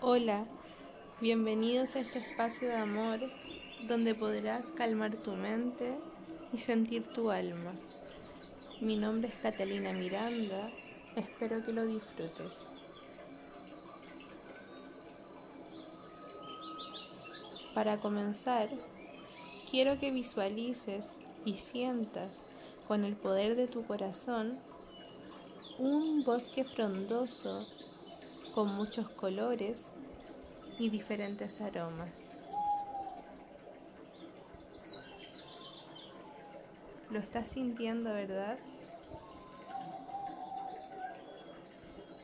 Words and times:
Hola, 0.00 0.46
bienvenidos 1.20 1.96
a 1.96 2.00
este 2.00 2.20
espacio 2.20 2.68
de 2.68 2.76
amor 2.76 3.18
donde 3.88 4.14
podrás 4.14 4.66
calmar 4.66 5.16
tu 5.16 5.32
mente 5.32 5.98
y 6.52 6.58
sentir 6.58 7.04
tu 7.12 7.32
alma. 7.32 7.74
Mi 8.80 8.94
nombre 8.94 9.28
es 9.28 9.34
Catalina 9.34 9.92
Miranda, 9.92 10.70
espero 11.16 11.66
que 11.66 11.72
lo 11.72 11.84
disfrutes. 11.84 12.68
Para 17.74 17.98
comenzar, 17.98 18.68
quiero 19.68 19.98
que 19.98 20.12
visualices 20.12 21.16
y 21.44 21.54
sientas 21.54 22.44
con 22.86 23.04
el 23.04 23.16
poder 23.16 23.56
de 23.56 23.66
tu 23.66 23.84
corazón 23.84 24.60
un 25.76 26.22
bosque 26.22 26.62
frondoso 26.62 27.66
con 28.58 28.74
muchos 28.74 29.08
colores 29.08 29.92
y 30.80 30.90
diferentes 30.90 31.60
aromas. 31.60 32.32
Lo 37.08 37.20
estás 37.20 37.50
sintiendo, 37.50 38.12
¿verdad? 38.12 38.58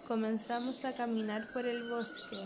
Comenzamos 0.09 0.85
a 0.85 0.97
caminar 0.97 1.41
por 1.53 1.67
el 1.67 1.89
bosque 1.89 2.45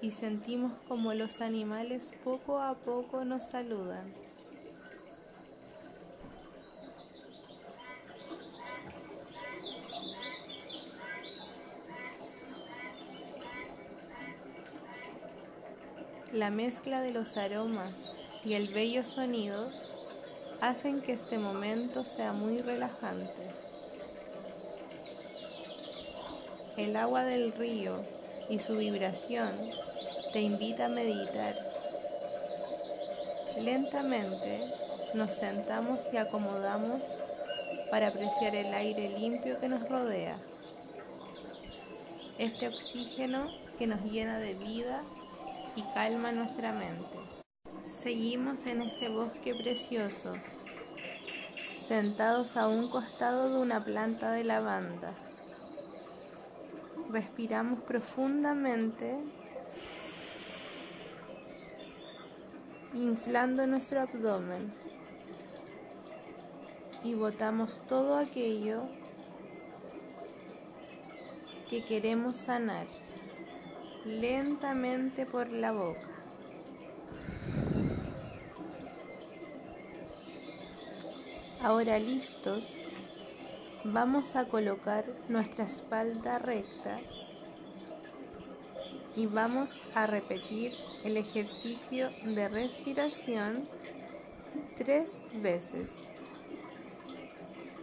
y 0.00 0.12
sentimos 0.12 0.70
como 0.86 1.12
los 1.12 1.40
animales 1.40 2.14
poco 2.22 2.60
a 2.60 2.76
poco 2.76 3.24
nos 3.24 3.48
saludan. 3.48 4.25
La 16.32 16.50
mezcla 16.50 17.00
de 17.00 17.12
los 17.12 17.36
aromas 17.36 18.12
y 18.44 18.54
el 18.54 18.68
bello 18.68 19.04
sonido 19.04 19.70
hacen 20.60 21.00
que 21.00 21.12
este 21.12 21.38
momento 21.38 22.04
sea 22.04 22.32
muy 22.32 22.60
relajante. 22.62 23.48
El 26.76 26.96
agua 26.96 27.24
del 27.24 27.52
río 27.52 28.02
y 28.50 28.58
su 28.58 28.76
vibración 28.76 29.52
te 30.32 30.40
invita 30.40 30.86
a 30.86 30.88
meditar. 30.88 31.54
Lentamente 33.60 34.62
nos 35.14 35.32
sentamos 35.32 36.08
y 36.12 36.16
acomodamos 36.16 37.04
para 37.88 38.08
apreciar 38.08 38.56
el 38.56 38.74
aire 38.74 39.16
limpio 39.16 39.60
que 39.60 39.68
nos 39.68 39.88
rodea. 39.88 40.36
Este 42.36 42.66
oxígeno 42.66 43.48
que 43.78 43.86
nos 43.86 44.02
llena 44.02 44.38
de 44.38 44.54
vida 44.54 45.02
y 45.76 45.82
calma 45.92 46.32
nuestra 46.32 46.72
mente. 46.72 47.18
Seguimos 47.86 48.66
en 48.66 48.80
este 48.80 49.10
bosque 49.10 49.54
precioso, 49.54 50.32
sentados 51.78 52.56
a 52.56 52.66
un 52.66 52.88
costado 52.88 53.54
de 53.54 53.60
una 53.60 53.84
planta 53.84 54.32
de 54.32 54.42
lavanda. 54.42 55.12
Respiramos 57.10 57.82
profundamente, 57.82 59.18
inflando 62.94 63.66
nuestro 63.66 64.00
abdomen 64.00 64.72
y 67.04 67.14
botamos 67.14 67.82
todo 67.86 68.16
aquello 68.16 68.84
que 71.68 71.84
queremos 71.84 72.38
sanar 72.38 72.86
lentamente 74.06 75.26
por 75.26 75.52
la 75.52 75.72
boca. 75.72 76.08
Ahora 81.60 81.98
listos, 81.98 82.76
vamos 83.82 84.36
a 84.36 84.44
colocar 84.44 85.04
nuestra 85.28 85.64
espalda 85.64 86.38
recta 86.38 86.98
y 89.16 89.26
vamos 89.26 89.82
a 89.94 90.06
repetir 90.06 90.72
el 91.04 91.16
ejercicio 91.16 92.10
de 92.24 92.48
respiración 92.48 93.68
tres 94.76 95.22
veces, 95.42 96.02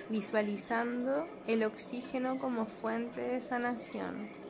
visualizando 0.09 1.25
el 1.47 1.63
oxígeno 1.63 2.39
como 2.39 2.65
fuente 2.65 3.19
de 3.19 3.41
sanación. 3.41 4.42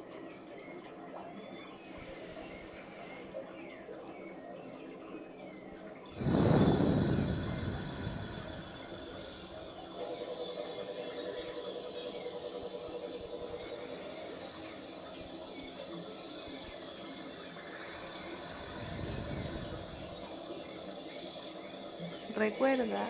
Recuerda 22.44 23.10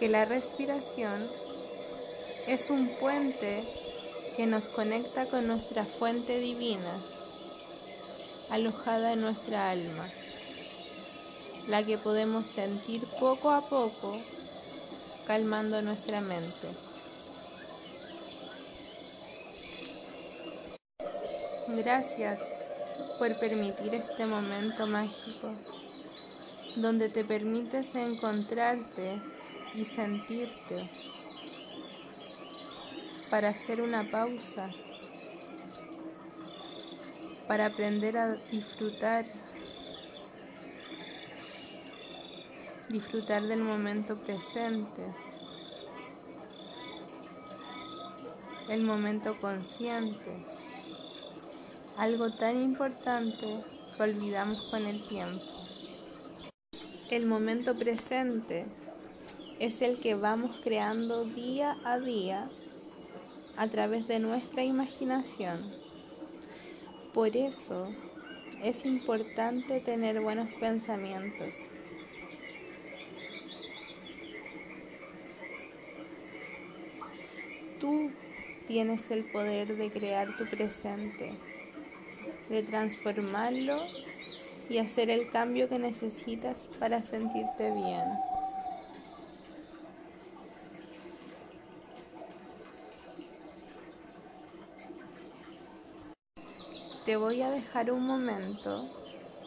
que 0.00 0.08
la 0.08 0.24
respiración 0.24 1.30
es 2.48 2.70
un 2.70 2.88
puente 2.88 3.62
que 4.36 4.46
nos 4.46 4.68
conecta 4.68 5.26
con 5.26 5.46
nuestra 5.46 5.84
fuente 5.84 6.40
divina, 6.40 6.92
alojada 8.50 9.12
en 9.12 9.20
nuestra 9.20 9.70
alma, 9.70 10.10
la 11.68 11.86
que 11.86 11.98
podemos 11.98 12.48
sentir 12.48 13.06
poco 13.20 13.52
a 13.52 13.68
poco 13.68 14.18
calmando 15.24 15.80
nuestra 15.80 16.20
mente. 16.20 16.66
Gracias 21.68 22.40
por 23.20 23.38
permitir 23.38 23.94
este 23.94 24.26
momento 24.26 24.88
mágico 24.88 25.54
donde 26.76 27.08
te 27.08 27.24
permites 27.24 27.94
encontrarte 27.94 29.20
y 29.74 29.84
sentirte. 29.84 30.88
Para 33.30 33.48
hacer 33.48 33.80
una 33.80 34.10
pausa, 34.10 34.70
para 37.48 37.66
aprender 37.66 38.16
a 38.16 38.34
disfrutar, 38.50 39.24
disfrutar 42.88 43.42
del 43.44 43.62
momento 43.62 44.18
presente, 44.18 45.02
el 48.68 48.82
momento 48.82 49.38
consciente, 49.40 50.46
algo 51.96 52.30
tan 52.30 52.56
importante 52.60 53.46
que 53.96 54.02
olvidamos 54.02 54.62
con 54.70 54.86
el 54.86 55.06
tiempo. 55.08 55.61
El 57.12 57.26
momento 57.26 57.76
presente 57.76 58.64
es 59.58 59.82
el 59.82 60.00
que 60.00 60.14
vamos 60.14 60.62
creando 60.64 61.26
día 61.26 61.76
a 61.84 61.98
día 61.98 62.48
a 63.58 63.68
través 63.68 64.08
de 64.08 64.18
nuestra 64.18 64.64
imaginación. 64.64 65.60
Por 67.12 67.36
eso 67.36 67.94
es 68.62 68.86
importante 68.86 69.80
tener 69.80 70.22
buenos 70.22 70.48
pensamientos. 70.54 71.52
Tú 77.78 78.10
tienes 78.66 79.10
el 79.10 79.24
poder 79.24 79.76
de 79.76 79.90
crear 79.90 80.34
tu 80.38 80.46
presente, 80.46 81.30
de 82.48 82.62
transformarlo 82.62 83.76
y 84.72 84.78
hacer 84.78 85.10
el 85.10 85.30
cambio 85.30 85.68
que 85.68 85.78
necesitas 85.78 86.68
para 86.80 87.02
sentirte 87.02 87.70
bien. 87.72 88.04
Te 97.04 97.16
voy 97.16 97.42
a 97.42 97.50
dejar 97.50 97.90
un 97.90 98.06
momento 98.06 98.88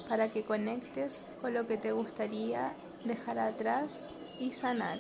para 0.08 0.30
que 0.30 0.44
conectes 0.44 1.26
con 1.42 1.56
lo 1.56 1.66
que 1.66 1.78
te 1.78 1.92
gustaría 1.92 2.74
dejar 3.06 3.40
atrás 3.40 4.02
y 4.40 4.52
sanar. 4.52 5.00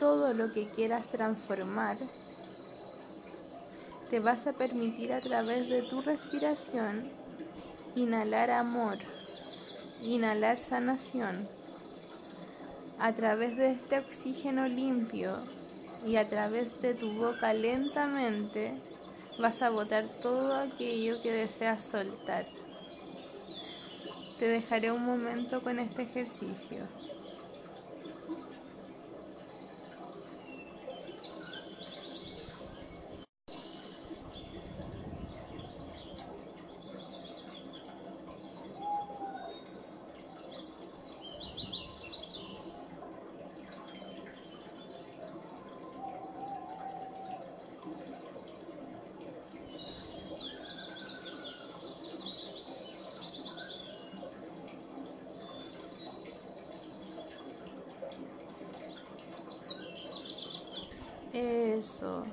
Todo 0.00 0.34
lo 0.34 0.52
que 0.52 0.66
quieras 0.66 1.08
transformar 1.08 1.98
te 4.10 4.18
vas 4.18 4.48
a 4.48 4.52
permitir 4.52 5.12
a 5.12 5.20
través 5.20 5.68
de 5.68 5.82
tu 5.82 6.02
respiración 6.02 7.23
inhalar 7.96 8.50
amor, 8.50 8.98
inhalar 10.02 10.58
sanación. 10.58 11.48
A 12.98 13.12
través 13.12 13.56
de 13.56 13.70
este 13.70 13.98
oxígeno 13.98 14.66
limpio 14.66 15.38
y 16.04 16.16
a 16.16 16.28
través 16.28 16.80
de 16.82 16.94
tu 16.94 17.12
boca 17.12 17.54
lentamente 17.54 18.74
vas 19.38 19.62
a 19.62 19.70
botar 19.70 20.04
todo 20.22 20.56
aquello 20.56 21.22
que 21.22 21.32
deseas 21.32 21.84
soltar. 21.84 22.46
Te 24.38 24.48
dejaré 24.48 24.90
un 24.90 25.04
momento 25.04 25.62
con 25.62 25.78
este 25.78 26.02
ejercicio. 26.02 26.84
Eso. 61.34 62.24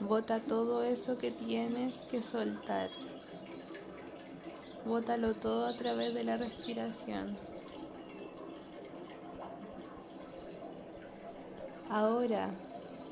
Bota 0.00 0.40
todo 0.40 0.82
eso 0.82 1.18
que 1.18 1.30
tienes 1.30 1.96
que 2.10 2.22
soltar. 2.22 2.88
Bótalo 4.86 5.34
todo 5.34 5.66
a 5.66 5.76
través 5.76 6.14
de 6.14 6.24
la 6.24 6.38
respiración. 6.38 7.36
Ahora 11.90 12.48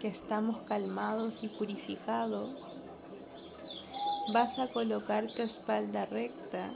que 0.01 0.09
estamos 0.09 0.63
calmados 0.63 1.41
y 1.43 1.49
purificados, 1.49 2.59
vas 4.33 4.59
a 4.59 4.69
colocar 4.69 5.27
tu 5.27 5.43
espalda 5.43 6.07
recta 6.07 6.71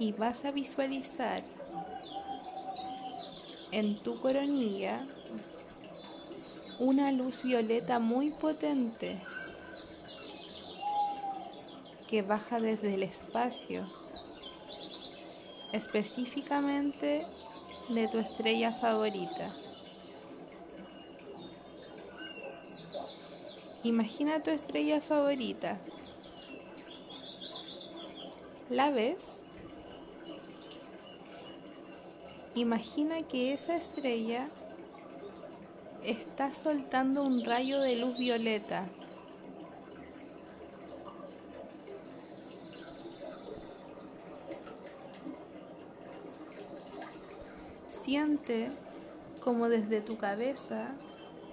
y 0.00 0.10
vas 0.10 0.44
a 0.44 0.50
visualizar 0.50 1.53
en 3.74 3.96
tu 3.96 4.20
coronilla 4.20 5.04
una 6.78 7.10
luz 7.10 7.42
violeta 7.42 7.98
muy 7.98 8.30
potente 8.30 9.20
que 12.06 12.22
baja 12.22 12.60
desde 12.60 12.94
el 12.94 13.02
espacio, 13.02 13.84
específicamente 15.72 17.26
de 17.88 18.06
tu 18.06 18.18
estrella 18.18 18.72
favorita. 18.72 19.52
Imagina 23.82 24.40
tu 24.40 24.50
estrella 24.50 25.00
favorita. 25.00 25.80
¿La 28.70 28.92
ves? 28.92 29.43
Imagina 32.56 33.20
que 33.22 33.52
esa 33.52 33.74
estrella 33.74 34.48
está 36.04 36.54
soltando 36.54 37.24
un 37.24 37.44
rayo 37.44 37.80
de 37.80 37.96
luz 37.96 38.16
violeta. 38.16 38.88
Siente 48.04 48.70
como 49.40 49.68
desde 49.68 50.00
tu 50.00 50.16
cabeza 50.16 50.94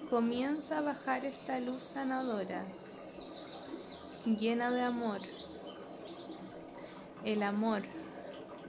comienza 0.08 0.78
a 0.78 0.82
bajar 0.82 1.24
esta 1.24 1.58
luz 1.58 1.80
sanadora, 1.80 2.62
llena 4.24 4.70
de 4.70 4.82
amor. 4.82 5.20
El 7.24 7.42
amor 7.42 7.82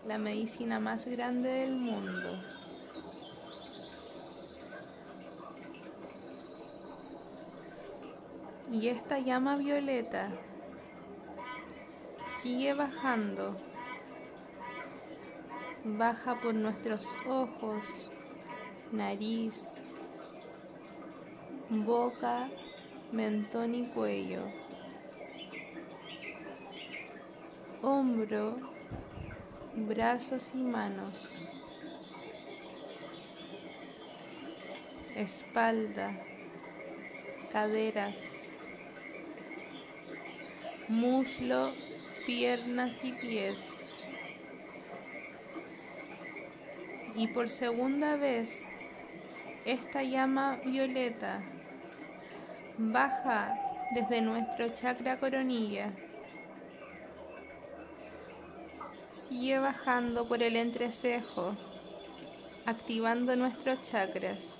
la 0.06 0.18
medicina 0.18 0.80
más 0.80 1.06
grande 1.08 1.50
del 1.50 1.76
mundo. 1.76 2.38
Y 8.72 8.90
esta 8.90 9.20
llama 9.20 9.56
violeta 9.56 10.30
sigue 12.42 12.74
bajando. 12.74 13.56
Baja 15.86 16.40
por 16.42 16.56
nuestros 16.56 17.06
ojos, 17.28 18.12
nariz, 18.92 19.66
boca, 21.70 22.50
mentón 23.12 23.76
y 23.76 23.88
cuello. 23.88 24.42
Hombro, 27.82 28.73
brazos 29.76 30.52
y 30.54 30.58
manos, 30.58 31.48
espalda, 35.16 36.16
caderas, 37.52 38.20
muslo, 40.90 41.72
piernas 42.26 43.04
y 43.04 43.14
pies. 43.14 43.58
Y 47.16 47.28
por 47.28 47.50
segunda 47.50 48.16
vez, 48.16 48.64
esta 49.66 50.04
llama 50.04 50.60
violeta 50.66 51.42
baja 52.78 53.56
desde 53.94 54.22
nuestro 54.22 54.68
chakra 54.70 55.20
coronilla 55.20 55.92
Sigue 59.34 59.58
bajando 59.58 60.28
por 60.28 60.44
el 60.44 60.56
entrecejo, 60.56 61.56
activando 62.68 63.36
nuestros 63.36 63.82
chakras. 63.82 64.58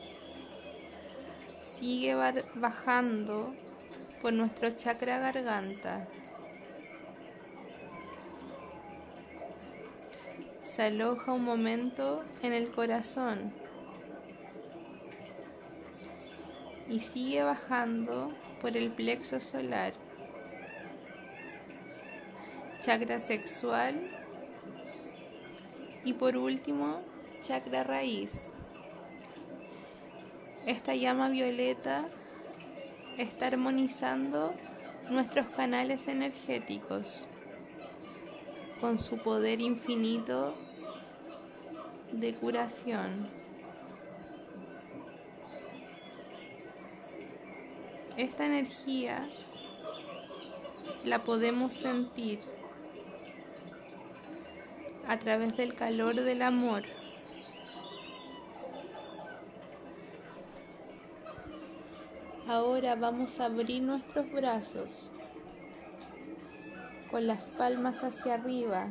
Sigue 1.64 2.16
bajando 2.56 3.54
por 4.24 4.34
nuestro 4.34 4.72
chakra 4.72 5.20
garganta. 5.20 6.08
Se 10.64 10.82
aloja 10.82 11.34
un 11.34 11.44
momento 11.44 12.24
en 12.42 12.54
el 12.54 12.72
corazón 12.72 13.54
y 16.90 17.00
sigue 17.00 17.44
bajando 17.44 18.34
por 18.60 18.76
el 18.76 18.90
plexo 18.90 19.40
solar, 19.40 19.94
chakra 22.84 23.20
sexual 23.20 24.23
y 26.06 26.14
por 26.14 26.38
último, 26.38 27.02
chakra 27.42 27.84
raíz. 27.84 28.52
Esta 30.66 30.96
llama 30.96 31.30
violeta 31.30 32.06
está 33.18 33.48
armonizando 33.48 34.54
nuestros 35.10 35.48
canales 35.48 36.08
energéticos 36.08 37.20
con 38.80 39.00
su 39.00 39.18
poder 39.18 39.62
infinito 39.62 40.56
de 42.12 42.34
curación. 42.34 43.30
Esta 48.18 48.46
energía 48.46 49.28
la 51.04 51.24
podemos 51.24 51.74
sentir 51.74 52.40
a 55.14 55.20
través 55.20 55.56
del 55.56 55.76
calor 55.76 56.16
del 56.16 56.42
amor. 56.42 56.82
Ahora 62.48 62.96
vamos 62.96 63.40
a 63.40 63.46
abrir 63.46 63.84
nuestros 63.84 64.32
brazos 64.32 65.12
con 67.12 67.28
las 67.28 67.52
palmas 67.52 68.04
hacia 68.04 68.34
arriba 68.34 68.88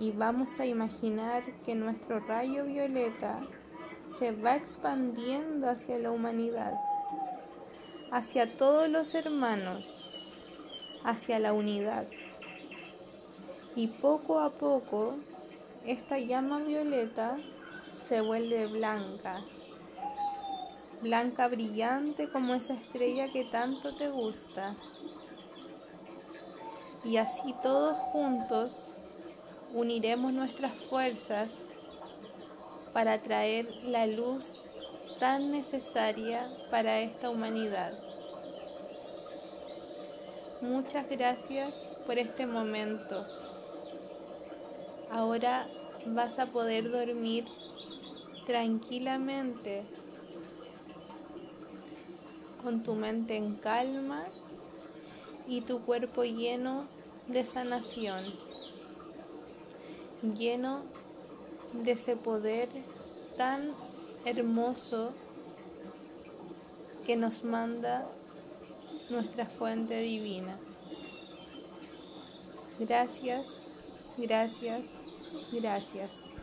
y 0.00 0.10
vamos 0.10 0.58
a 0.58 0.66
imaginar 0.66 1.44
que 1.64 1.76
nuestro 1.76 2.18
rayo 2.18 2.64
violeta 2.64 3.40
se 4.06 4.32
va 4.32 4.56
expandiendo 4.56 5.70
hacia 5.70 6.00
la 6.00 6.10
humanidad, 6.10 6.74
hacia 8.10 8.52
todos 8.58 8.88
los 8.88 9.14
hermanos, 9.14 10.04
hacia 11.04 11.38
la 11.38 11.52
unidad. 11.52 12.08
Y 13.78 13.86
poco 13.86 14.40
a 14.40 14.50
poco 14.50 15.14
esta 15.86 16.18
llama 16.18 16.58
violeta 16.58 17.36
se 18.08 18.20
vuelve 18.20 18.66
blanca, 18.66 19.40
blanca 21.00 21.46
brillante 21.46 22.28
como 22.28 22.54
esa 22.54 22.74
estrella 22.74 23.30
que 23.30 23.44
tanto 23.44 23.94
te 23.94 24.08
gusta. 24.08 24.74
Y 27.04 27.18
así 27.18 27.54
todos 27.62 27.96
juntos 27.98 28.94
uniremos 29.72 30.32
nuestras 30.32 30.72
fuerzas 30.72 31.66
para 32.92 33.16
traer 33.16 33.72
la 33.84 34.08
luz 34.08 34.54
tan 35.20 35.52
necesaria 35.52 36.52
para 36.72 36.98
esta 36.98 37.30
humanidad. 37.30 37.92
Muchas 40.62 41.08
gracias 41.08 41.92
por 42.04 42.18
este 42.18 42.44
momento. 42.44 43.24
Ahora 45.10 45.66
vas 46.06 46.38
a 46.38 46.46
poder 46.46 46.90
dormir 46.90 47.44
tranquilamente 48.46 49.84
con 52.62 52.82
tu 52.82 52.94
mente 52.94 53.36
en 53.36 53.54
calma 53.54 54.24
y 55.46 55.62
tu 55.62 55.80
cuerpo 55.80 56.24
lleno 56.24 56.86
de 57.26 57.46
sanación, 57.46 58.24
lleno 60.36 60.82
de 61.72 61.92
ese 61.92 62.16
poder 62.16 62.68
tan 63.36 63.62
hermoso 64.24 65.12
que 67.06 67.16
nos 67.16 67.44
manda 67.44 68.06
nuestra 69.08 69.46
fuente 69.46 69.98
divina. 70.00 70.58
Gracias, 72.78 73.72
gracias, 74.18 74.84
gracias. 75.50 76.34